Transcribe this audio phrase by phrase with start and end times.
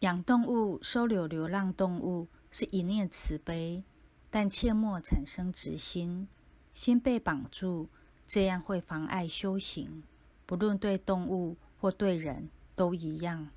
[0.00, 3.82] 养动物收留流浪动物是一念慈悲
[4.30, 6.28] 但切莫产生执心
[6.72, 7.88] 心被绑住
[8.26, 10.04] 这样会妨碍修行。
[10.46, 13.48] 不论对动物或对人都一样。